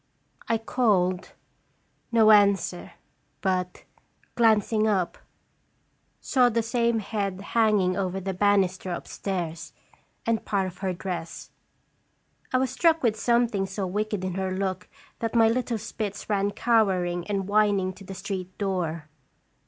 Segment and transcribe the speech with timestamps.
[0.49, 1.33] I called,
[2.11, 2.93] no answer,
[3.41, 3.83] but,
[4.33, 5.19] glancing up,
[6.19, 9.73] saw the same head hanging over the ban isters upstairs,
[10.25, 11.51] and part of her dress.
[12.51, 16.49] I was struck with something so wicked in her look that my little Spitz ran
[16.49, 19.07] cowering and whining to the street door.